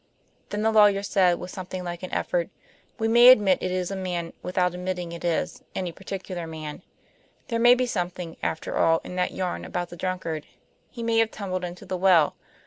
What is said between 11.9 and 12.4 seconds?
well.